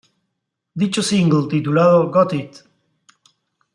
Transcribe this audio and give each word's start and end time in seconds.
Dicho 0.73 1.03
single, 1.03 1.47
titulado, 1.47 2.09
"Got 2.09 2.33
it! 2.33 2.63